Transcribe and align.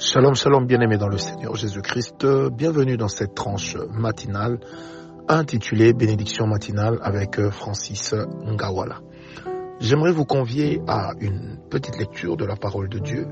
Shalom, 0.00 0.36
shalom, 0.36 0.64
bien-aimés 0.64 0.96
dans 0.96 1.08
le 1.08 1.18
Seigneur 1.18 1.56
Jésus-Christ. 1.56 2.24
Bienvenue 2.52 2.96
dans 2.96 3.08
cette 3.08 3.34
tranche 3.34 3.76
matinale 3.90 4.60
intitulée 5.26 5.92
Bénédiction 5.92 6.46
matinale 6.46 7.00
avec 7.02 7.40
Francis 7.50 8.14
Ngawala. 8.14 9.00
J'aimerais 9.80 10.12
vous 10.12 10.24
convier 10.24 10.80
à 10.86 11.14
une 11.18 11.58
petite 11.68 11.98
lecture 11.98 12.36
de 12.36 12.44
la 12.44 12.54
parole 12.54 12.88
de 12.88 13.00
Dieu. 13.00 13.26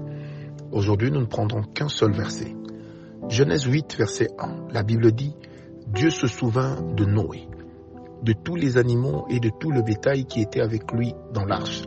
Aujourd'hui, 0.72 1.12
nous 1.12 1.20
ne 1.20 1.26
prendrons 1.26 1.62
qu'un 1.62 1.86
seul 1.86 2.10
verset. 2.10 2.56
Genèse 3.28 3.62
8, 3.62 3.94
verset 3.96 4.30
1. 4.36 4.72
La 4.72 4.82
Bible 4.82 5.12
dit, 5.12 5.36
Dieu 5.86 6.10
se 6.10 6.26
souvint 6.26 6.82
de 6.82 7.04
Noé, 7.04 7.46
de 8.24 8.32
tous 8.32 8.56
les 8.56 8.76
animaux 8.76 9.24
et 9.30 9.38
de 9.38 9.50
tout 9.60 9.70
le 9.70 9.82
bétail 9.82 10.24
qui 10.24 10.40
était 10.40 10.62
avec 10.62 10.90
lui 10.90 11.14
dans 11.32 11.44
l'arche. 11.44 11.84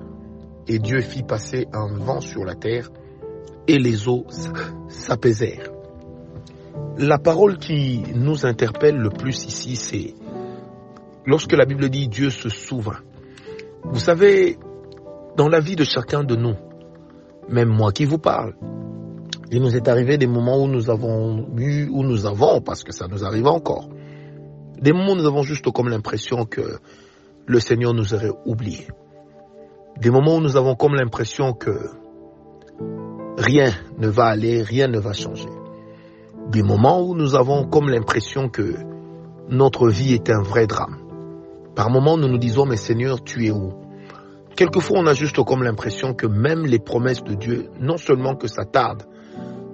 Et 0.70 0.80
Dieu 0.80 1.02
fit 1.02 1.24
passer 1.24 1.68
un 1.74 1.98
vent 1.98 2.22
sur 2.22 2.46
la 2.46 2.56
terre 2.56 2.90
et 3.70 3.78
les 3.78 4.08
eaux 4.08 4.26
s'apaisèrent. 4.88 5.70
La 6.98 7.20
parole 7.20 7.60
qui 7.60 8.02
nous 8.16 8.48
interpelle 8.48 8.98
le 8.98 9.12
plus 9.12 9.46
ici, 9.46 9.76
c'est 9.76 10.16
lorsque 11.28 11.54
la 11.54 11.66
Bible 11.66 11.88
dit 11.90 12.08
Dieu 12.08 12.32
se 12.32 12.50
souvint. 12.50 13.00
Vous 13.84 14.00
savez, 14.00 14.58
dans 15.38 15.48
la 15.48 15.60
vie 15.60 15.76
de 15.76 15.84
chacun 15.84 16.24
de 16.24 16.36
nous, 16.36 16.56
même 17.48 17.70
moi 17.70 17.92
qui 17.92 18.06
vous 18.06 18.18
parle, 18.18 18.56
il 19.52 19.62
nous 19.62 19.76
est 19.76 19.88
arrivé 19.88 20.18
des 20.18 20.28
moments 20.28 20.64
où 20.64 20.68
nous 20.68 20.90
avons 20.90 21.48
eu, 21.58 21.88
où 21.90 22.04
nous 22.04 22.26
avons, 22.26 22.62
parce 22.62 22.84
que 22.84 22.92
ça 22.92 23.08
nous 23.08 23.24
arrive 23.24 23.46
encore, 23.46 23.88
des 24.82 24.94
moments 24.94 25.12
où 25.12 25.18
nous 25.18 25.28
avons 25.28 25.44
juste 25.44 25.70
comme 25.72 25.90
l'impression 25.90 26.46
que 26.46 26.80
le 27.46 27.60
Seigneur 27.60 27.94
nous 27.94 28.16
aurait 28.16 28.34
oubliés. 28.46 28.88
Des 30.02 30.10
moments 30.10 30.38
où 30.38 30.42
nous 30.42 30.58
avons 30.58 30.74
comme 30.74 30.96
l'impression 30.96 31.54
que 31.54 31.99
rien 33.40 33.72
ne 33.98 34.08
va 34.08 34.26
aller, 34.26 34.62
rien 34.62 34.88
ne 34.88 35.00
va 35.00 35.14
changer. 35.14 35.50
Des 36.52 36.62
moments 36.62 37.02
où 37.02 37.16
nous 37.16 37.36
avons 37.36 37.66
comme 37.66 37.90
l'impression 37.90 38.50
que 38.50 38.76
notre 39.50 39.88
vie 39.90 40.14
est 40.14 40.30
un 40.30 40.42
vrai 40.42 40.68
drame. 40.68 40.98
Par 41.76 41.90
moments, 41.90 42.18
nous 42.18 42.28
nous 42.28 42.38
disons, 42.38 42.66
mais 42.66 42.76
Seigneur, 42.76 43.24
tu 43.24 43.46
es 43.46 43.52
où? 43.52 43.74
Quelquefois, 44.56 45.00
on 45.00 45.06
a 45.06 45.14
juste 45.14 45.42
comme 45.44 45.64
l'impression 45.64 46.14
que 46.14 46.28
même 46.28 46.66
les 46.66 46.80
promesses 46.80 47.24
de 47.24 47.34
Dieu, 47.34 47.70
non 47.80 47.98
seulement 47.98 48.36
que 48.36 48.48
ça 48.48 48.66
tarde, 48.66 49.04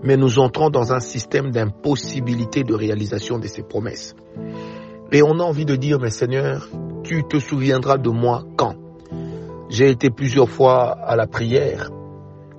mais 0.04 0.16
nous 0.16 0.38
entrons 0.38 0.70
dans 0.70 0.94
un 0.94 1.00
système 1.00 1.50
d'impossibilité 1.50 2.64
de 2.64 2.76
réalisation 2.76 3.39
de 3.39 3.48
ces 3.48 3.64
promesses. 3.64 4.16
Et 5.11 5.23
on 5.23 5.39
a 5.39 5.44
envie 5.44 5.66
de 5.66 5.76
dire, 5.76 6.00
mais 6.00 6.11
Seigneur, 6.11 6.67
tu 7.04 7.23
te 7.23 7.39
souviendras 7.39 7.98
de 7.98 8.09
moi 8.09 8.44
quand? 8.58 8.76
J'ai 9.70 9.89
été 9.89 10.11
plusieurs 10.11 10.50
fois 10.50 10.92
à 10.92 11.16
la 11.16 11.26
prière 11.26 11.89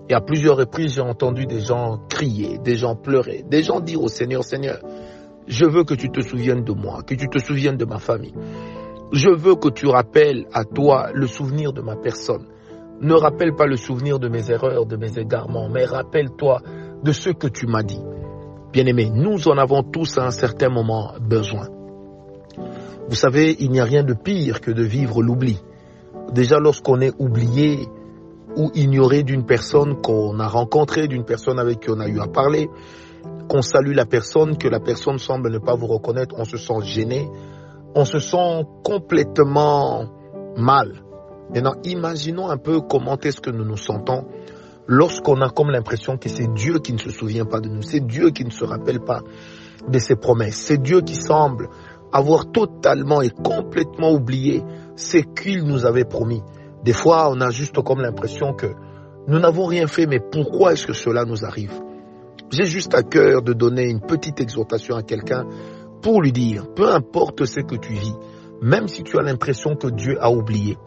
et 0.09 0.15
à 0.15 0.21
plusieurs 0.21 0.57
reprises, 0.57 0.95
j'ai 0.95 1.01
entendu 1.01 1.47
des 1.47 1.61
gens 1.61 1.99
crier, 2.09 2.59
des 2.59 2.77
gens 2.77 2.95
pleurer, 2.95 3.45
des 3.49 3.63
gens 3.63 3.81
dire 3.81 4.03
au 4.03 4.09
Seigneur, 4.09 4.45
Seigneur, 4.45 4.79
je 5.47 5.65
veux 5.65 5.85
que 5.85 5.95
tu 5.95 6.11
te 6.11 6.21
souviennes 6.21 6.65
de 6.65 6.73
moi, 6.73 7.03
que 7.03 7.15
tu 7.15 7.29
te 7.29 7.39
souviennes 7.39 7.77
de 7.77 7.85
ma 7.85 7.99
famille. 7.99 8.35
Je 9.13 9.31
veux 9.31 9.55
que 9.55 9.69
tu 9.69 9.87
rappelles 9.87 10.47
à 10.53 10.65
toi 10.65 11.11
le 11.13 11.27
souvenir 11.27 11.73
de 11.73 11.81
ma 11.81 11.97
personne. 11.97 12.47
Ne 13.01 13.15
rappelle 13.15 13.55
pas 13.55 13.67
le 13.67 13.77
souvenir 13.77 14.19
de 14.19 14.29
mes 14.29 14.51
erreurs, 14.51 14.87
de 14.87 14.97
mes 14.97 15.19
égarements, 15.19 15.69
mais 15.69 15.85
rappelle-toi 15.85 16.63
de 17.03 17.13
ce 17.13 17.31
que 17.31 17.47
tu 17.47 17.67
m'as 17.67 17.83
dit. 17.83 18.01
Bien-aimé, 18.73 19.11
nous 19.13 19.49
en 19.49 19.59
avons 19.59 19.83
tous 19.83 20.19
à 20.19 20.27
un 20.27 20.31
certain 20.31 20.69
moment 20.69 21.13
besoin. 21.21 21.69
Vous 23.09 23.15
savez, 23.15 23.57
il 23.61 23.71
n'y 23.71 23.81
a 23.81 23.85
rien 23.85 24.03
de 24.03 24.15
pire 24.15 24.61
que 24.61 24.71
de 24.71 24.83
vivre 24.83 25.23
l'oubli. 25.23 25.61
Déjà 26.33 26.59
lorsqu'on 26.59 27.01
est 27.01 27.13
oublié, 27.19 27.87
ou 28.57 28.71
ignorer 28.75 29.23
d'une 29.23 29.45
personne 29.45 30.01
qu'on 30.01 30.39
a 30.41 30.49
rencontrée, 30.49 31.09
d'une 31.09 31.25
personne 31.25 31.59
avec 31.59 31.81
qui 31.81 31.91
on 31.91 32.01
a 32.01 32.09
eu 32.09 32.21
à 32.21 32.27
parler, 32.27 32.69
qu'on 33.49 33.63
salue 33.63 33.95
la 33.95 34.07
personne, 34.07 34.57
que 34.57 34.69
la 34.69 34.81
personne 34.81 35.19
semble 35.19 35.51
ne 35.51 35.59
pas 35.59 35.75
vous 35.75 35.87
reconnaître, 35.87 36.35
on 36.39 36.45
se 36.45 36.57
sent 36.57 36.81
gêné, 36.83 37.29
on 37.95 38.05
se 38.05 38.19
sent 38.19 38.65
complètement 38.83 40.07
mal. 40.57 41.03
Maintenant, 41.55 41.75
imaginons 41.85 42.49
un 42.49 42.57
peu 42.57 42.81
comment 42.81 43.19
est-ce 43.19 43.41
que 43.41 43.51
nous 43.51 43.65
nous 43.65 43.77
sentons 43.77 44.25
lorsqu'on 44.87 45.41
a 45.41 45.49
comme 45.49 45.71
l'impression 45.71 46.17
que 46.17 46.29
c'est 46.29 46.53
Dieu 46.55 46.79
qui 46.79 46.93
ne 46.93 46.99
se 46.99 47.11
souvient 47.11 47.45
pas 47.45 47.61
de 47.61 47.69
nous, 47.69 47.83
c'est 47.83 48.05
Dieu 48.05 48.31
qui 48.31 48.45
ne 48.45 48.51
se 48.51 48.65
rappelle 48.65 49.01
pas 49.01 49.21
de 49.89 49.99
ses 49.99 50.17
promesses, 50.17 50.57
c'est 50.57 50.81
Dieu 50.81 51.01
qui 51.03 51.15
semble 51.15 51.69
avoir 52.13 52.51
totalement 52.51 53.21
et 53.21 53.31
complètement 53.31 54.13
oublié 54.13 54.63
ce 54.97 55.19
qu'il 55.19 55.65
nous 55.65 55.85
avait 55.85 56.05
promis. 56.05 56.43
Des 56.85 56.93
fois, 56.93 57.31
on 57.31 57.41
a 57.41 57.51
juste 57.51 57.81
comme 57.83 58.01
l'impression 58.01 58.53
que 58.53 58.69
nous 59.29 59.39
n'avons 59.39 59.67
rien 59.67 59.87
fait, 59.87 60.07
mais 60.07 60.21
pourquoi 60.21 60.73
est-ce 60.73 60.87
que 60.87 60.93
cela 60.93 61.25
nous 61.25 61.45
arrive? 61.45 61.73
J'ai 62.51 62.65
juste 62.65 62.95
à 62.95 63.03
cœur 63.03 63.43
de 63.43 63.53
donner 63.53 63.89
une 63.89 64.01
petite 64.01 64.41
exhortation 64.41 64.95
à 64.95 65.03
quelqu'un 65.03 65.47
pour 66.01 66.23
lui 66.23 66.33
dire, 66.33 66.73
peu 66.75 66.93
importe 66.93 67.45
ce 67.45 67.61
que 67.61 67.75
tu 67.75 67.93
vis, 67.95 68.15
même 68.63 68.87
si 68.87 69.03
tu 69.03 69.19
as 69.19 69.23
l'impression 69.23 69.75
que 69.75 69.89
Dieu 69.89 70.17
a 70.21 70.31
oublié, 70.31 70.79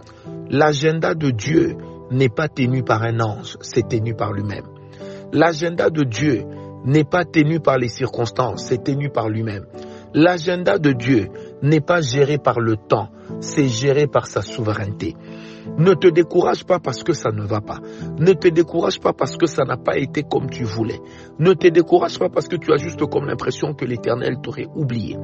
l'agenda 0.49 1.15
de 1.15 1.31
Dieu 1.31 1.75
n'est 2.11 2.29
pas 2.29 2.47
tenu 2.47 2.83
par 2.83 3.03
un 3.03 3.19
ange, 3.19 3.57
c'est 3.61 3.87
tenu 3.87 4.15
par 4.15 4.31
lui-même. 4.31 4.65
L'agenda 5.33 5.89
de 5.89 6.03
Dieu 6.03 6.45
n'est 6.85 7.03
pas 7.03 7.25
tenu 7.25 7.59
par 7.59 7.77
les 7.77 7.89
circonstances, 7.89 8.63
c'est 8.65 8.83
tenu 8.83 9.09
par 9.09 9.29
lui-même. 9.29 9.65
L'agenda 10.13 10.79
de 10.79 10.91
Dieu 10.91 11.27
n'est 11.61 11.81
pas 11.81 12.01
géré 12.01 12.37
par 12.37 12.59
le 12.59 12.77
temps, 12.77 13.09
c'est 13.39 13.67
géré 13.67 14.07
par 14.07 14.27
sa 14.27 14.41
souveraineté. 14.41 15.15
Ne 15.77 15.93
te 15.93 16.07
décourage 16.07 16.65
pas 16.65 16.79
parce 16.79 17.03
que 17.03 17.13
ça 17.13 17.31
ne 17.31 17.43
va 17.43 17.61
pas. 17.61 17.79
Ne 18.17 18.33
te 18.33 18.47
décourage 18.47 18.99
pas 18.99 19.13
parce 19.13 19.37
que 19.37 19.45
ça 19.45 19.63
n'a 19.63 19.77
pas 19.77 19.97
été 19.97 20.23
comme 20.23 20.49
tu 20.49 20.63
voulais. 20.63 20.99
Ne 21.37 21.53
te 21.53 21.67
décourage 21.67 22.17
pas 22.17 22.29
parce 22.29 22.47
que 22.47 22.55
tu 22.55 22.73
as 22.73 22.77
juste 22.77 23.05
comme 23.05 23.25
l'impression 23.27 23.73
que 23.73 23.85
l'Éternel 23.85 24.37
t'aurait 24.41 24.67
oublié. 24.75 25.17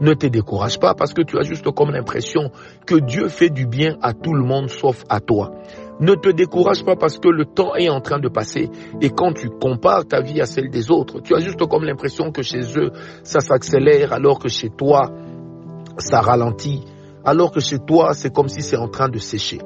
Ne 0.00 0.14
te 0.14 0.26
décourage 0.26 0.78
pas 0.78 0.94
parce 0.94 1.14
que 1.14 1.22
tu 1.22 1.38
as 1.38 1.42
juste 1.42 1.70
comme 1.70 1.90
l'impression 1.90 2.50
que 2.86 2.96
Dieu 2.96 3.28
fait 3.28 3.50
du 3.50 3.66
bien 3.66 3.96
à 4.02 4.12
tout 4.12 4.34
le 4.34 4.44
monde 4.44 4.70
sauf 4.70 5.04
à 5.08 5.20
toi. 5.20 5.52
Ne 6.00 6.14
te 6.14 6.30
décourage 6.30 6.84
pas 6.84 6.96
parce 6.96 7.18
que 7.18 7.28
le 7.28 7.44
temps 7.44 7.74
est 7.76 7.88
en 7.88 8.00
train 8.00 8.18
de 8.18 8.28
passer 8.28 8.70
et 9.00 9.10
quand 9.10 9.34
tu 9.34 9.48
compares 9.50 10.06
ta 10.06 10.20
vie 10.20 10.40
à 10.40 10.46
celle 10.46 10.68
des 10.70 10.90
autres, 10.90 11.20
tu 11.20 11.34
as 11.34 11.38
juste 11.38 11.64
comme 11.66 11.84
l'impression 11.84 12.32
que 12.32 12.42
chez 12.42 12.60
eux, 12.76 12.90
ça 13.22 13.40
s'accélère 13.40 14.12
alors 14.12 14.38
que 14.38 14.48
chez 14.48 14.70
toi, 14.70 15.10
ça 15.98 16.20
ralentit, 16.20 16.82
alors 17.24 17.50
que 17.50 17.60
chez 17.60 17.78
toi, 17.78 18.14
c'est 18.14 18.32
comme 18.32 18.48
si 18.48 18.62
c'est 18.62 18.76
en 18.76 18.88
train 18.88 19.08
de 19.08 19.18
sécher 19.18 19.58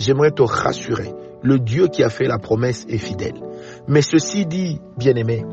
j'aimerais 0.00 0.30
te 0.30 0.42
rassurer, 0.42 1.12
le 1.42 1.58
Dieu 1.58 1.88
qui 1.88 2.02
a 2.02 2.08
fait 2.08 2.26
la 2.26 2.38
promesse 2.38 2.86
est 2.88 2.98
fidèle. 2.98 3.40
Mais 3.86 4.02
ceci 4.02 4.46
dit, 4.46 4.80
bien-aimé, 4.96 5.44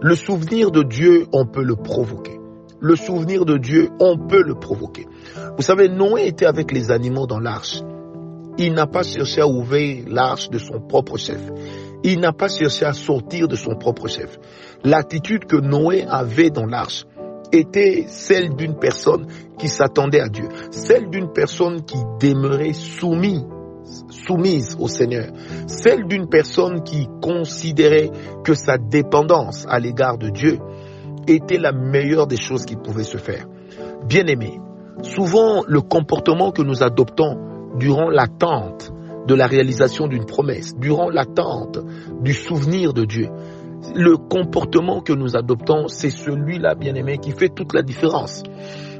le 0.00 0.14
souvenir 0.14 0.70
de 0.70 0.82
Dieu, 0.82 1.26
on 1.32 1.46
peut 1.46 1.62
le 1.62 1.76
provoquer. 1.76 2.38
Le 2.80 2.96
souvenir 2.96 3.46
de 3.46 3.56
Dieu, 3.56 3.88
on 3.98 4.18
peut 4.18 4.42
le 4.42 4.54
provoquer. 4.54 5.06
Vous 5.56 5.62
savez, 5.62 5.88
Noé 5.88 6.26
était 6.26 6.46
avec 6.46 6.70
les 6.70 6.90
animaux 6.90 7.26
dans 7.26 7.40
l'arche. 7.40 7.82
Il 8.58 8.74
n'a 8.74 8.86
pas 8.86 9.02
cherché 9.02 9.40
à 9.40 9.48
ouvrir 9.48 10.04
l'arche 10.08 10.50
de 10.50 10.58
son 10.58 10.80
propre 10.80 11.16
chef. 11.16 11.40
Il 12.02 12.20
n'a 12.20 12.32
pas 12.32 12.48
cherché 12.48 12.84
à 12.84 12.92
sortir 12.92 13.48
de 13.48 13.56
son 13.56 13.76
propre 13.76 14.06
chef. 14.08 14.38
L'attitude 14.84 15.46
que 15.46 15.56
Noé 15.56 16.04
avait 16.06 16.50
dans 16.50 16.66
l'arche 16.66 17.06
était 17.52 18.04
celle 18.08 18.54
d'une 18.56 18.76
personne 18.78 19.26
qui 19.58 19.68
s'attendait 19.68 20.20
à 20.20 20.28
Dieu, 20.28 20.48
celle 20.70 21.08
d'une 21.10 21.32
personne 21.32 21.84
qui 21.84 21.98
demeurait 22.20 22.72
soumise 22.72 23.44
soumise 24.08 24.76
au 24.78 24.88
Seigneur, 24.88 25.28
celle 25.66 26.06
d'une 26.06 26.28
personne 26.28 26.82
qui 26.82 27.06
considérait 27.20 28.10
que 28.42 28.54
sa 28.54 28.78
dépendance 28.78 29.66
à 29.68 29.78
l'égard 29.78 30.18
de 30.18 30.30
Dieu 30.30 30.58
était 31.26 31.58
la 31.58 31.72
meilleure 31.72 32.26
des 32.26 32.36
choses 32.36 32.64
qui 32.64 32.76
pouvaient 32.76 33.04
se 33.04 33.18
faire. 33.18 33.46
Bien 34.06 34.26
aimé, 34.26 34.58
souvent 35.02 35.62
le 35.66 35.80
comportement 35.80 36.50
que 36.50 36.62
nous 36.62 36.82
adoptons 36.82 37.38
durant 37.76 38.08
l'attente 38.08 38.92
de 39.26 39.34
la 39.34 39.46
réalisation 39.46 40.06
d'une 40.06 40.26
promesse, 40.26 40.74
durant 40.76 41.08
l'attente 41.08 41.78
du 42.20 42.34
souvenir 42.34 42.92
de 42.92 43.04
Dieu, 43.04 43.28
le 43.94 44.16
comportement 44.16 45.00
que 45.00 45.12
nous 45.12 45.36
adoptons, 45.36 45.88
c'est 45.88 46.10
celui-là, 46.10 46.74
bien 46.74 46.94
aimé, 46.94 47.18
qui 47.18 47.32
fait 47.32 47.48
toute 47.48 47.74
la 47.74 47.82
différence. 47.82 48.42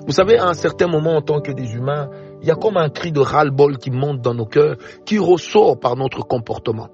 Vous 0.06 0.12
savez, 0.12 0.38
à 0.38 0.46
un 0.48 0.54
certain 0.54 0.86
moment, 0.86 1.16
en 1.16 1.22
tant 1.22 1.40
que 1.40 1.52
des 1.52 1.74
humains, 1.74 2.10
il 2.42 2.48
y 2.48 2.50
a 2.50 2.56
comme 2.56 2.76
un 2.76 2.90
cri 2.90 3.10
de 3.10 3.20
ras-le-bol 3.20 3.78
qui 3.78 3.90
monte 3.90 4.20
dans 4.20 4.34
nos 4.34 4.44
cœurs, 4.44 4.76
qui 5.06 5.18
ressort 5.18 5.78
par 5.80 5.96
notre 5.96 6.20
comportement. 6.26 6.88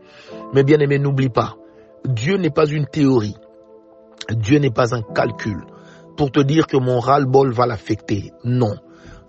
Mais 0.54 0.62
bien 0.62 0.78
aimé, 0.78 0.98
n'oublie 0.98 1.28
pas, 1.28 1.56
Dieu 2.04 2.36
n'est 2.36 2.50
pas 2.50 2.66
une 2.66 2.86
théorie. 2.86 3.36
Dieu 4.30 4.58
n'est 4.58 4.70
pas 4.70 4.94
un 4.94 5.02
calcul 5.02 5.64
pour 6.16 6.30
te 6.30 6.40
dire 6.40 6.66
que 6.66 6.76
mon 6.76 7.00
ras-le-bol 7.00 7.50
va 7.52 7.66
l'affecter. 7.66 8.32
Non. 8.44 8.76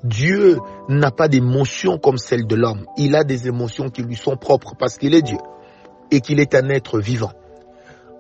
Dieu 0.04 0.60
n'a 0.90 1.12
pas 1.12 1.28
d'émotions 1.28 1.98
comme 1.98 2.18
celle 2.18 2.46
de 2.46 2.56
l'homme. 2.56 2.86
Il 2.98 3.16
a 3.16 3.24
des 3.24 3.48
émotions 3.48 3.90
qui 3.90 4.04
lui 4.04 4.16
sont 4.16 4.36
propres 4.36 4.74
parce 4.78 4.98
qu'il 4.98 5.16
est 5.16 5.22
Dieu 5.22 5.38
et 6.12 6.22
qu'il 6.22 6.40
est 6.40 6.54
un 6.54 6.70
être 6.70 7.00
vivant. 7.00 7.32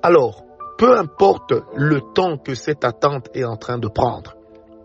Alors, 0.03 0.43
peu 0.77 0.97
importe 0.97 1.53
le 1.75 2.01
temps 2.13 2.37
que 2.37 2.55
cette 2.55 2.83
attente 2.83 3.29
est 3.35 3.43
en 3.43 3.55
train 3.55 3.77
de 3.77 3.87
prendre, 3.87 4.35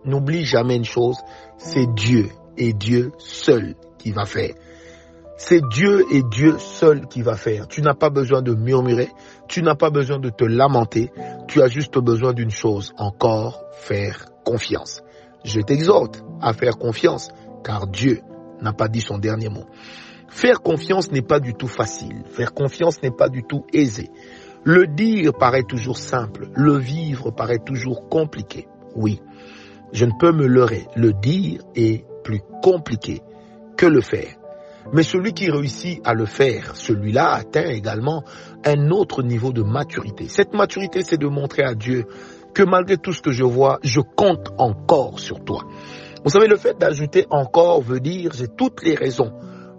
n'oublie 0.05 0.45
jamais 0.45 0.75
une 0.75 0.85
chose, 0.85 1.17
c'est 1.57 1.87
Dieu 1.95 2.29
et 2.57 2.73
Dieu 2.73 3.11
seul 3.17 3.75
qui 3.97 4.11
va 4.11 4.25
faire. 4.25 4.53
C'est 5.37 5.61
Dieu 5.69 6.03
et 6.11 6.23
Dieu 6.23 6.57
seul 6.57 7.07
qui 7.07 7.21
va 7.21 7.35
faire. 7.35 7.67
Tu 7.67 7.81
n'as 7.81 7.93
pas 7.93 8.09
besoin 8.09 8.41
de 8.41 8.53
murmurer, 8.55 9.09
tu 9.47 9.61
n'as 9.61 9.75
pas 9.75 9.89
besoin 9.89 10.19
de 10.19 10.29
te 10.29 10.43
lamenter, 10.43 11.11
tu 11.47 11.61
as 11.61 11.67
juste 11.67 11.97
besoin 11.97 12.33
d'une 12.33 12.51
chose, 12.51 12.93
encore 12.97 13.63
faire 13.73 14.25
confiance. 14.43 15.01
Je 15.43 15.61
t'exhorte 15.61 16.23
à 16.41 16.53
faire 16.53 16.77
confiance, 16.77 17.29
car 17.63 17.87
Dieu 17.87 18.21
n'a 18.61 18.73
pas 18.73 18.87
dit 18.87 19.01
son 19.01 19.17
dernier 19.17 19.49
mot. 19.49 19.65
Faire 20.27 20.61
confiance 20.61 21.11
n'est 21.11 21.21
pas 21.21 21.39
du 21.39 21.53
tout 21.53 21.67
facile, 21.67 22.23
faire 22.29 22.53
confiance 22.53 23.01
n'est 23.01 23.11
pas 23.11 23.29
du 23.29 23.43
tout 23.43 23.65
aisé. 23.73 24.09
Le 24.69 24.85
dire 24.85 25.31
paraît 25.31 25.63
toujours 25.63 25.97
simple, 25.97 26.49
le 26.53 26.75
vivre 26.75 27.31
paraît 27.31 27.63
toujours 27.65 28.09
compliqué. 28.09 28.67
Oui, 28.97 29.21
je 29.93 30.03
ne 30.03 30.11
peux 30.19 30.33
me 30.33 30.45
leurrer, 30.45 30.87
le 30.97 31.13
dire 31.13 31.61
est 31.73 32.03
plus 32.25 32.41
compliqué 32.61 33.21
que 33.77 33.85
le 33.85 34.01
faire. 34.01 34.35
Mais 34.91 35.03
celui 35.03 35.31
qui 35.31 35.49
réussit 35.49 36.01
à 36.03 36.13
le 36.13 36.25
faire, 36.25 36.75
celui-là 36.75 37.31
atteint 37.31 37.69
également 37.69 38.25
un 38.65 38.89
autre 38.91 39.23
niveau 39.23 39.53
de 39.53 39.63
maturité. 39.63 40.27
Cette 40.27 40.53
maturité, 40.53 41.01
c'est 41.01 41.17
de 41.17 41.27
montrer 41.27 41.63
à 41.63 41.73
Dieu 41.73 42.03
que 42.53 42.63
malgré 42.63 42.97
tout 42.97 43.13
ce 43.13 43.21
que 43.21 43.31
je 43.31 43.45
vois, 43.45 43.79
je 43.83 44.01
compte 44.01 44.49
encore 44.57 45.19
sur 45.19 45.45
toi. 45.45 45.63
Vous 46.25 46.29
savez, 46.29 46.47
le 46.47 46.57
fait 46.57 46.77
d'ajouter 46.77 47.25
encore 47.29 47.81
veut 47.81 48.01
dire 48.01 48.31
j'ai 48.33 48.49
toutes 48.49 48.83
les 48.83 48.95
raisons 48.95 49.31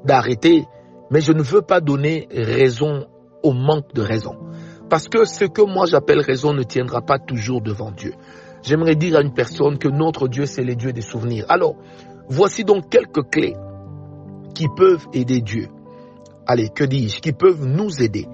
d'arrêter, 0.07 0.65
mais 1.11 1.21
je 1.21 1.33
ne 1.33 1.43
veux 1.43 1.61
pas 1.61 1.83
donner 1.83 2.27
raison 2.31 3.07
au 3.43 3.53
manque 3.53 3.93
de 3.93 4.01
raison. 4.01 4.48
Parce 4.89 5.09
que 5.09 5.25
ce 5.25 5.45
que 5.45 5.63
moi 5.63 5.87
j'appelle 5.87 6.21
raison 6.21 6.53
ne 6.55 6.63
tiendra 6.63 7.03
pas 7.03 7.19
toujours 7.19 7.61
devant 7.61 7.91
Dieu. 7.91 8.15
J'aimerais 8.63 8.97
dire 8.97 9.17
à 9.17 9.23
une 9.23 9.33
personne 9.33 9.79
que 9.79 9.89
notre 9.89 10.29
Dieu, 10.29 10.47
c'est 10.47 10.65
le 10.65 10.75
Dieu 10.75 10.93
des 10.93 11.03
souvenirs. 11.03 11.45
Alors, 11.49 11.77
voici 12.29 12.65
donc 12.65 12.89
quelques 12.89 13.29
clés 13.31 13.55
qui 14.55 14.67
peuvent 14.77 15.07
aider 15.13 15.41
Dieu. 15.41 15.69
Allez, 16.47 16.71
que 16.71 16.85
dis-je? 16.85 17.21
Qui 17.21 17.33
peuvent 17.33 17.67
nous 17.67 18.03
aider 18.03 18.27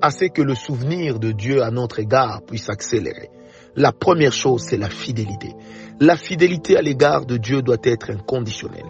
à 0.00 0.10
ce 0.10 0.24
que 0.24 0.42
le 0.42 0.54
souvenir 0.54 1.18
de 1.18 1.32
Dieu 1.32 1.62
à 1.62 1.70
notre 1.70 2.00
égard 2.00 2.40
puisse 2.46 2.70
accélérer. 2.70 3.30
La 3.76 3.92
première 3.92 4.32
chose, 4.32 4.62
c'est 4.62 4.78
la 4.78 4.88
fidélité. 4.88 5.54
La 6.02 6.16
fidélité 6.16 6.78
à 6.78 6.80
l'égard 6.80 7.26
de 7.26 7.36
Dieu 7.36 7.60
doit 7.60 7.76
être 7.82 8.10
inconditionnelle. 8.10 8.86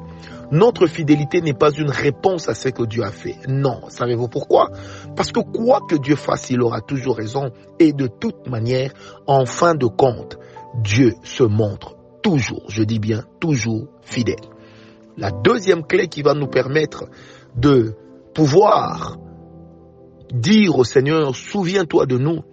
Notre 0.53 0.87
fidélité 0.87 1.41
n'est 1.41 1.55
pas 1.55 1.73
une 1.73 1.91
réponse 1.91 2.49
à 2.49 2.55
ce 2.55 2.69
que 2.69 2.85
Dieu 2.85 3.03
a 3.03 3.11
fait. 3.11 3.37
Non, 3.49 3.81
savez-vous 3.89 4.29
pourquoi? 4.29 4.71
Parce 5.17 5.33
que 5.33 5.41
quoi 5.41 5.81
que 5.89 5.97
Dieu 5.97 6.15
fasse, 6.15 6.51
il 6.51 6.63
aura 6.63 6.81
toujours 6.81 7.17
raison. 7.17 7.51
Et 7.81 7.93
de 7.93 8.07
toute 8.07 8.49
manière, 8.49 8.93
en 9.27 9.45
fin 9.45 9.75
de 9.75 9.87
compte, 9.87 10.39
Dieu 10.85 11.15
se 11.25 11.43
montre 11.43 11.97
toujours, 12.23 12.67
je 12.69 12.85
dis 12.85 13.01
bien 13.01 13.25
toujours, 13.41 13.89
fidèle. 14.03 14.37
La 15.17 15.33
deuxième 15.33 15.85
clé 15.85 16.07
qui 16.07 16.23
va 16.23 16.35
nous 16.35 16.47
permettre 16.47 17.07
de 17.57 17.97
pouvoir 18.35 19.19
dire 20.33 20.79
au 20.79 20.85
Seigneur, 20.85 21.35
souviens-toi 21.35 22.07
de 22.07 22.19
nous, 22.19 22.45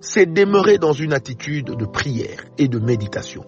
c'est 0.00 0.24
demeurer 0.24 0.78
dans 0.78 0.94
une 0.94 1.12
attitude 1.12 1.76
de 1.76 1.84
prière 1.84 2.44
et 2.56 2.68
de 2.68 2.78
méditation. 2.78 3.44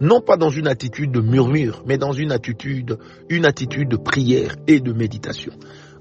Non 0.00 0.20
pas 0.20 0.36
dans 0.36 0.50
une 0.50 0.68
attitude 0.68 1.10
de 1.10 1.20
murmure, 1.20 1.82
mais 1.86 1.98
dans 1.98 2.12
une 2.12 2.32
attitude, 2.32 2.98
une 3.28 3.46
attitude 3.46 3.88
de 3.88 3.96
prière 3.96 4.56
et 4.66 4.80
de 4.80 4.92
méditation. 4.92 5.52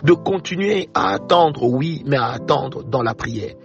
De 0.04 0.14
continuer 0.14 0.90
à 0.94 1.14
attendre, 1.14 1.64
oui, 1.64 2.04
mais 2.06 2.18
à 2.18 2.32
attendre 2.32 2.84
dans 2.84 3.02
la 3.02 3.14
prière 3.14 3.56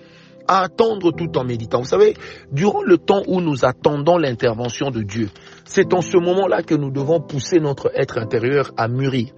à 0.50 0.62
attendre 0.64 1.12
tout 1.12 1.38
en 1.38 1.44
méditant. 1.44 1.78
Vous 1.78 1.84
savez, 1.84 2.14
durant 2.50 2.82
le 2.82 2.98
temps 2.98 3.22
où 3.28 3.40
nous 3.40 3.64
attendons 3.64 4.18
l'intervention 4.18 4.90
de 4.90 5.02
Dieu, 5.02 5.30
c'est 5.64 5.94
en 5.94 6.00
ce 6.00 6.16
moment-là 6.16 6.64
que 6.64 6.74
nous 6.74 6.90
devons 6.90 7.20
pousser 7.20 7.60
notre 7.60 7.92
être 7.94 8.18
intérieur 8.18 8.72
à 8.76 8.88
mûrir. 8.88 9.28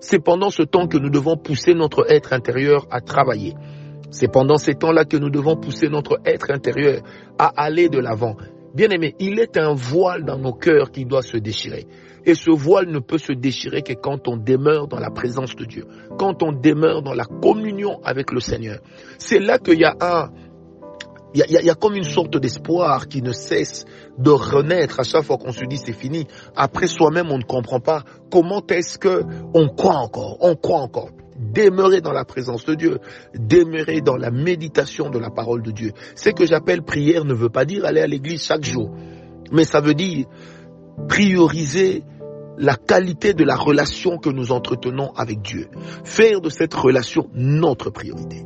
C'est 0.00 0.18
pendant 0.18 0.50
ce 0.50 0.64
temps 0.64 0.88
que 0.88 0.98
nous 0.98 1.08
devons 1.08 1.36
pousser 1.36 1.72
notre 1.74 2.10
être 2.10 2.32
intérieur 2.32 2.84
à 2.90 3.00
travailler. 3.00 3.54
C'est 4.10 4.26
pendant 4.26 4.56
ces 4.56 4.74
temps-là 4.74 5.04
que 5.04 5.16
nous 5.16 5.30
devons 5.30 5.56
pousser 5.56 5.88
notre 5.88 6.18
être 6.24 6.50
intérieur 6.50 7.00
à 7.38 7.46
aller 7.56 7.88
de 7.88 8.00
l'avant. 8.00 8.34
Bien 8.76 8.90
aimé, 8.90 9.14
il 9.18 9.40
est 9.40 9.56
un 9.56 9.72
voile 9.72 10.26
dans 10.26 10.36
nos 10.36 10.52
cœurs 10.52 10.90
qui 10.90 11.06
doit 11.06 11.22
se 11.22 11.38
déchirer. 11.38 11.86
Et 12.26 12.34
ce 12.34 12.50
voile 12.50 12.90
ne 12.90 12.98
peut 12.98 13.16
se 13.16 13.32
déchirer 13.32 13.80
que 13.80 13.94
quand 13.94 14.28
on 14.28 14.36
demeure 14.36 14.86
dans 14.86 14.98
la 14.98 15.10
présence 15.10 15.56
de 15.56 15.64
Dieu, 15.64 15.86
quand 16.18 16.42
on 16.42 16.52
demeure 16.52 17.00
dans 17.00 17.14
la 17.14 17.24
communion 17.24 18.02
avec 18.04 18.32
le 18.32 18.40
Seigneur. 18.40 18.80
C'est 19.16 19.38
là 19.38 19.58
qu'il 19.58 19.80
y 19.80 19.84
a 19.86 19.96
un, 19.98 20.30
il 21.32 21.42
y, 21.48 21.70
a, 21.70 21.74
comme 21.74 21.94
une 21.96 22.04
sorte 22.04 22.36
d'espoir 22.36 23.08
qui 23.08 23.22
ne 23.22 23.32
cesse 23.32 23.86
de 24.18 24.28
renaître 24.28 25.00
à 25.00 25.04
chaque 25.04 25.24
fois 25.24 25.38
qu'on 25.38 25.52
se 25.52 25.64
dit 25.64 25.78
c'est 25.78 25.94
fini. 25.94 26.26
Après 26.54 26.86
soi-même, 26.86 27.30
on 27.30 27.38
ne 27.38 27.44
comprend 27.44 27.80
pas 27.80 28.04
comment 28.30 28.62
est-ce 28.68 28.98
que 28.98 29.22
on 29.54 29.68
croit 29.68 29.96
encore, 29.96 30.36
on 30.42 30.54
croit 30.54 30.80
encore. 30.80 31.08
Demeurer 31.38 32.00
dans 32.00 32.12
la 32.12 32.24
présence 32.24 32.64
de 32.64 32.74
Dieu, 32.74 32.98
demeurer 33.34 34.00
dans 34.00 34.16
la 34.16 34.30
méditation 34.30 35.10
de 35.10 35.18
la 35.18 35.30
parole 35.30 35.62
de 35.62 35.70
Dieu. 35.70 35.92
Ce 36.14 36.30
que 36.30 36.46
j'appelle 36.46 36.82
prière 36.82 37.24
ne 37.24 37.34
veut 37.34 37.50
pas 37.50 37.64
dire 37.64 37.84
aller 37.84 38.00
à 38.00 38.06
l'église 38.06 38.42
chaque 38.42 38.64
jour, 38.64 38.90
mais 39.52 39.64
ça 39.64 39.80
veut 39.80 39.94
dire 39.94 40.26
prioriser 41.08 42.02
la 42.58 42.76
qualité 42.76 43.34
de 43.34 43.44
la 43.44 43.56
relation 43.56 44.18
que 44.18 44.30
nous 44.30 44.50
entretenons 44.50 45.12
avec 45.14 45.42
Dieu. 45.42 45.68
Faire 46.04 46.40
de 46.40 46.48
cette 46.48 46.74
relation 46.74 47.28
notre 47.34 47.90
priorité. 47.90 48.44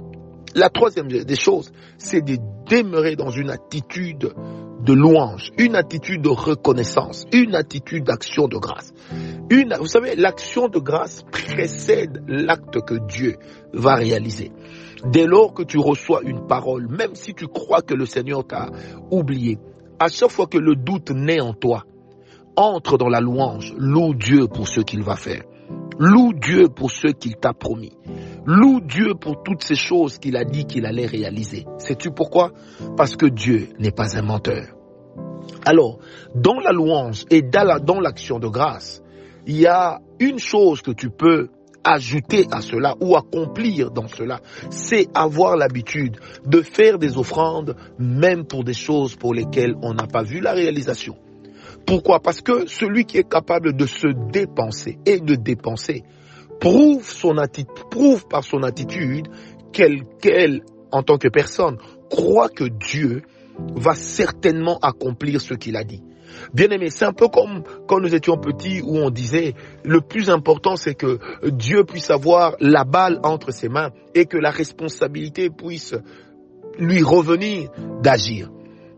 La 0.54 0.68
troisième 0.68 1.08
des 1.08 1.36
choses, 1.36 1.70
c'est 1.98 2.22
de 2.22 2.36
demeurer 2.68 3.14
dans 3.16 3.30
une 3.30 3.50
attitude 3.50 4.32
de 4.82 4.92
louange, 4.92 5.52
une 5.58 5.76
attitude 5.76 6.22
de 6.22 6.28
reconnaissance, 6.28 7.24
une 7.32 7.54
attitude 7.54 8.04
d'action 8.04 8.48
de 8.48 8.56
grâce. 8.56 8.92
Une, 9.50 9.74
vous 9.78 9.86
savez, 9.86 10.16
l'action 10.16 10.68
de 10.68 10.78
grâce 10.78 11.22
précède 11.30 12.22
l'acte 12.26 12.80
que 12.80 12.94
Dieu 13.06 13.36
va 13.72 13.94
réaliser. 13.94 14.50
Dès 15.06 15.26
lors 15.26 15.54
que 15.54 15.62
tu 15.62 15.78
reçois 15.78 16.22
une 16.22 16.46
parole, 16.46 16.88
même 16.88 17.14
si 17.14 17.34
tu 17.34 17.46
crois 17.46 17.82
que 17.82 17.94
le 17.94 18.06
Seigneur 18.06 18.46
t'a 18.46 18.70
oublié, 19.10 19.58
à 19.98 20.08
chaque 20.08 20.30
fois 20.30 20.46
que 20.46 20.58
le 20.58 20.74
doute 20.74 21.10
naît 21.10 21.40
en 21.40 21.52
toi, 21.52 21.84
entre 22.56 22.98
dans 22.98 23.08
la 23.08 23.20
louange, 23.20 23.74
loue 23.76 24.14
Dieu 24.14 24.46
pour 24.46 24.68
ce 24.68 24.80
qu'il 24.80 25.02
va 25.02 25.16
faire. 25.16 25.42
Loue 25.98 26.32
Dieu 26.32 26.68
pour 26.68 26.90
ce 26.90 27.08
qu'il 27.08 27.36
t'a 27.36 27.52
promis. 27.52 27.92
Loue 28.46 28.80
Dieu 28.80 29.14
pour 29.14 29.42
toutes 29.42 29.62
ces 29.62 29.74
choses 29.74 30.18
qu'il 30.18 30.36
a 30.36 30.44
dit 30.44 30.64
qu'il 30.64 30.86
allait 30.86 31.06
réaliser. 31.06 31.66
Sais-tu 31.78 32.10
pourquoi? 32.10 32.52
Parce 32.96 33.16
que 33.16 33.26
Dieu 33.26 33.68
n'est 33.78 33.90
pas 33.90 34.16
un 34.16 34.22
menteur. 34.22 34.66
Alors, 35.64 35.98
dans 36.34 36.58
la 36.58 36.72
louange 36.72 37.24
et 37.30 37.42
dans 37.42 38.00
l'action 38.00 38.38
de 38.38 38.48
grâce, 38.48 39.02
il 39.46 39.56
y 39.56 39.66
a 39.66 40.00
une 40.18 40.38
chose 40.38 40.80
que 40.82 40.90
tu 40.90 41.10
peux 41.10 41.48
ajouter 41.84 42.46
à 42.50 42.60
cela 42.60 42.94
ou 43.00 43.16
accomplir 43.16 43.90
dans 43.90 44.08
cela, 44.08 44.40
c'est 44.70 45.08
avoir 45.14 45.56
l'habitude 45.56 46.18
de 46.46 46.62
faire 46.62 46.98
des 46.98 47.16
offrandes 47.18 47.76
même 47.98 48.44
pour 48.44 48.64
des 48.64 48.74
choses 48.74 49.16
pour 49.16 49.34
lesquelles 49.34 49.74
on 49.82 49.94
n'a 49.94 50.06
pas 50.06 50.22
vu 50.22 50.40
la 50.40 50.52
réalisation. 50.52 51.16
Pourquoi? 51.90 52.20
Parce 52.20 52.40
que 52.40 52.68
celui 52.68 53.04
qui 53.04 53.18
est 53.18 53.28
capable 53.28 53.72
de 53.72 53.84
se 53.84 54.06
dépenser 54.30 55.00
et 55.06 55.18
de 55.18 55.34
dépenser 55.34 56.04
prouve, 56.60 57.02
par 58.28 58.44
son 58.44 58.62
attitude 58.62 59.26
qu'elle, 59.72 60.62
en 60.92 61.02
tant 61.02 61.18
que 61.18 61.26
personne, 61.26 61.78
croit 62.08 62.48
que 62.48 62.62
Dieu 62.62 63.22
va 63.74 63.96
certainement 63.96 64.78
accomplir 64.82 65.40
ce 65.40 65.54
qu'il 65.54 65.76
a 65.76 65.82
dit. 65.82 66.00
Bien 66.54 66.68
aimé, 66.68 66.90
c'est 66.90 67.06
un 67.06 67.12
peu 67.12 67.26
comme 67.26 67.64
quand 67.88 67.98
nous 67.98 68.14
étions 68.14 68.36
petits 68.36 68.80
où 68.82 68.96
on 68.96 69.10
disait 69.10 69.54
le 69.82 70.00
plus 70.00 70.30
important 70.30 70.76
c'est 70.76 70.94
que 70.94 71.18
Dieu 71.44 71.82
puisse 71.82 72.12
avoir 72.12 72.54
la 72.60 72.84
balle 72.84 73.18
entre 73.24 73.50
ses 73.50 73.68
mains 73.68 73.90
et 74.14 74.26
que 74.26 74.38
la 74.38 74.50
responsabilité 74.50 75.50
puisse 75.50 75.96
lui 76.78 77.02
revenir 77.02 77.68
d'agir. 78.00 78.48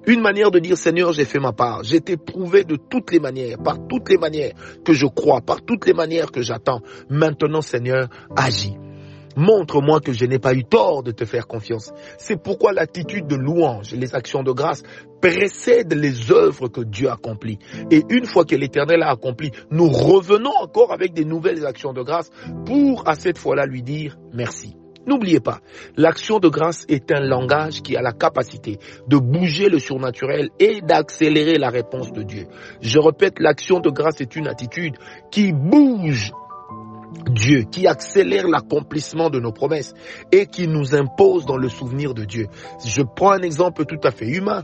Une 0.06 0.20
manière 0.20 0.50
de 0.50 0.58
dire 0.58 0.76
Seigneur, 0.76 1.12
j'ai 1.12 1.24
fait 1.24 1.38
ma 1.38 1.52
part. 1.52 1.84
J'ai 1.84 1.96
été 1.96 2.16
prouvé 2.16 2.64
de 2.64 2.76
toutes 2.76 3.12
les 3.12 3.20
manières, 3.20 3.58
par 3.58 3.86
toutes 3.86 4.08
les 4.08 4.18
manières 4.18 4.52
que 4.84 4.92
je 4.92 5.06
crois, 5.06 5.40
par 5.40 5.62
toutes 5.62 5.86
les 5.86 5.92
manières 5.92 6.32
que 6.32 6.42
j'attends. 6.42 6.80
Maintenant, 7.08 7.62
Seigneur, 7.62 8.08
agis. 8.36 8.76
Montre-moi 9.36 10.00
que 10.00 10.12
je 10.12 10.26
n'ai 10.26 10.38
pas 10.38 10.54
eu 10.54 10.64
tort 10.64 11.02
de 11.02 11.10
te 11.10 11.24
faire 11.24 11.46
confiance. 11.46 11.92
C'est 12.18 12.36
pourquoi 12.36 12.72
l'attitude 12.72 13.26
de 13.26 13.36
louange, 13.36 13.92
les 13.92 14.14
actions 14.14 14.42
de 14.42 14.52
grâce 14.52 14.82
précèdent 15.20 15.94
les 15.94 16.32
œuvres 16.32 16.68
que 16.68 16.82
Dieu 16.82 17.08
accomplit. 17.08 17.58
Et 17.90 18.02
une 18.10 18.26
fois 18.26 18.44
que 18.44 18.56
l'Éternel 18.56 19.02
a 19.02 19.10
accompli, 19.10 19.50
nous 19.70 19.88
revenons 19.88 20.52
encore 20.60 20.92
avec 20.92 21.14
des 21.14 21.24
nouvelles 21.24 21.64
actions 21.64 21.92
de 21.92 22.02
grâce 22.02 22.30
pour 22.66 23.08
à 23.08 23.14
cette 23.14 23.38
fois-là 23.38 23.66
lui 23.66 23.82
dire 23.82 24.18
merci. 24.34 24.74
N'oubliez 25.06 25.40
pas, 25.40 25.60
l'action 25.96 26.38
de 26.38 26.48
grâce 26.48 26.84
est 26.88 27.10
un 27.10 27.20
langage 27.20 27.82
qui 27.82 27.96
a 27.96 28.02
la 28.02 28.12
capacité 28.12 28.78
de 29.08 29.16
bouger 29.16 29.68
le 29.68 29.78
surnaturel 29.78 30.50
et 30.60 30.80
d'accélérer 30.80 31.58
la 31.58 31.70
réponse 31.70 32.12
de 32.12 32.22
Dieu. 32.22 32.46
Je 32.80 32.98
répète, 32.98 33.40
l'action 33.40 33.80
de 33.80 33.90
grâce 33.90 34.20
est 34.20 34.36
une 34.36 34.46
attitude 34.46 34.94
qui 35.30 35.52
bouge 35.52 36.32
Dieu, 37.30 37.64
qui 37.70 37.86
accélère 37.86 38.48
l'accomplissement 38.48 39.28
de 39.28 39.38
nos 39.40 39.52
promesses 39.52 39.92
et 40.30 40.46
qui 40.46 40.68
nous 40.68 40.94
impose 40.94 41.46
dans 41.46 41.56
le 41.56 41.68
souvenir 41.68 42.14
de 42.14 42.24
Dieu. 42.24 42.46
Je 42.84 43.02
prends 43.02 43.32
un 43.32 43.42
exemple 43.42 43.84
tout 43.84 44.00
à 44.04 44.10
fait 44.10 44.28
humain. 44.28 44.62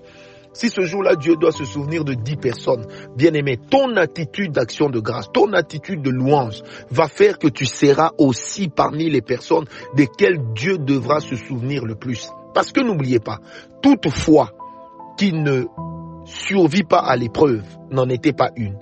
Si 0.52 0.70
ce 0.70 0.82
jour-là, 0.82 1.14
Dieu 1.16 1.36
doit 1.36 1.52
se 1.52 1.64
souvenir 1.64 2.04
de 2.04 2.14
dix 2.14 2.36
personnes, 2.36 2.86
bien 3.16 3.32
aimé, 3.34 3.58
ton 3.70 3.96
attitude 3.96 4.52
d'action 4.52 4.88
de 4.88 5.00
grâce, 5.00 5.26
ton 5.32 5.52
attitude 5.52 6.02
de 6.02 6.10
louange 6.10 6.62
va 6.90 7.08
faire 7.08 7.38
que 7.38 7.48
tu 7.48 7.66
seras 7.66 8.12
aussi 8.18 8.68
parmi 8.68 9.10
les 9.10 9.22
personnes 9.22 9.66
desquelles 9.94 10.40
Dieu 10.54 10.78
devra 10.78 11.20
se 11.20 11.36
souvenir 11.36 11.84
le 11.84 11.94
plus. 11.94 12.30
Parce 12.54 12.72
que 12.72 12.80
n'oubliez 12.80 13.20
pas, 13.20 13.38
toute 13.82 14.08
foi 14.10 14.50
qui 15.16 15.32
ne 15.32 15.64
survit 16.24 16.84
pas 16.84 16.98
à 16.98 17.16
l'épreuve 17.16 17.62
n'en 17.90 18.08
était 18.08 18.32
pas 18.32 18.50
une. 18.56 18.78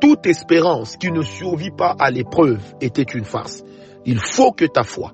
Toute 0.00 0.26
espérance 0.26 0.96
qui 0.96 1.10
ne 1.10 1.22
survit 1.22 1.70
pas 1.70 1.94
à 1.98 2.10
l'épreuve 2.10 2.60
était 2.80 3.02
une 3.02 3.24
farce. 3.24 3.64
Il 4.04 4.18
faut 4.18 4.52
que 4.52 4.64
ta 4.64 4.82
foi 4.82 5.12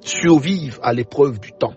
survive 0.00 0.78
à 0.82 0.92
l'épreuve 0.92 1.38
du 1.38 1.52
temps. 1.52 1.74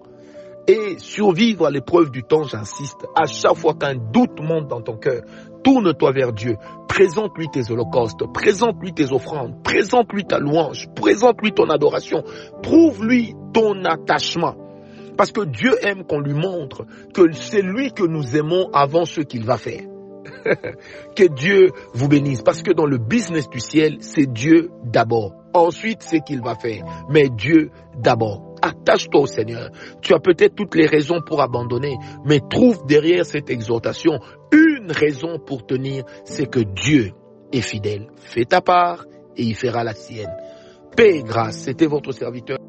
Et 0.67 0.97
survivre 0.97 1.67
à 1.67 1.71
l'épreuve 1.71 2.09
du 2.09 2.23
temps, 2.23 2.43
j'insiste, 2.43 3.05
à 3.15 3.27
chaque 3.27 3.55
fois 3.55 3.75
qu'un 3.75 3.95
doute 3.95 4.39
monte 4.41 4.67
dans 4.67 4.81
ton 4.81 4.97
cœur, 4.97 5.21
tourne-toi 5.63 6.11
vers 6.11 6.33
Dieu, 6.33 6.57
présente-lui 6.87 7.49
tes 7.49 7.71
holocaustes, 7.71 8.25
présente-lui 8.33 8.93
tes 8.93 9.11
offrandes, 9.11 9.61
présente-lui 9.63 10.25
ta 10.25 10.39
louange, 10.39 10.87
présente-lui 10.95 11.51
ton 11.51 11.69
adoration, 11.69 12.23
prouve-lui 12.63 13.35
ton 13.53 13.83
attachement. 13.85 14.55
Parce 15.17 15.31
que 15.31 15.45
Dieu 15.45 15.71
aime 15.83 16.03
qu'on 16.03 16.19
lui 16.19 16.33
montre 16.33 16.85
que 17.13 17.31
c'est 17.31 17.61
lui 17.61 17.91
que 17.91 18.03
nous 18.03 18.35
aimons 18.35 18.69
avant 18.73 19.05
ce 19.05 19.21
qu'il 19.21 19.45
va 19.45 19.57
faire. 19.57 19.81
que 21.15 21.27
Dieu 21.27 21.71
vous 21.93 22.07
bénisse. 22.07 22.41
Parce 22.41 22.61
que 22.61 22.71
dans 22.71 22.85
le 22.85 22.97
business 22.97 23.49
du 23.49 23.59
ciel, 23.59 23.97
c'est 24.01 24.31
Dieu 24.31 24.69
d'abord. 24.83 25.33
Ensuite, 25.53 26.01
c'est 26.01 26.19
qu'il 26.19 26.41
va 26.41 26.55
faire. 26.55 26.83
Mais 27.09 27.29
Dieu 27.29 27.71
d'abord. 27.97 28.54
Attache-toi 28.85 29.25
Seigneur. 29.25 29.71
Tu 30.03 30.13
as 30.13 30.19
peut-être 30.19 30.53
toutes 30.53 30.75
les 30.75 30.85
raisons 30.85 31.19
pour 31.25 31.41
abandonner, 31.41 31.97
mais 32.23 32.39
trouve 32.39 32.85
derrière 32.85 33.25
cette 33.25 33.49
exhortation 33.49 34.19
une 34.51 34.91
raison 34.91 35.39
pour 35.39 35.65
tenir, 35.65 36.03
c'est 36.23 36.45
que 36.47 36.59
Dieu 36.59 37.11
est 37.51 37.61
fidèle. 37.61 38.05
Fais 38.15 38.45
ta 38.45 38.61
part 38.61 39.05
et 39.35 39.41
il 39.41 39.55
fera 39.55 39.83
la 39.83 39.95
sienne. 39.95 40.31
Paix 40.95 41.17
et 41.17 41.23
grâce, 41.23 41.61
c'était 41.61 41.87
votre 41.87 42.11
serviteur. 42.11 42.59